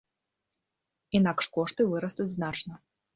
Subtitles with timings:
[1.19, 2.73] Інакш кошты вырастуць значна.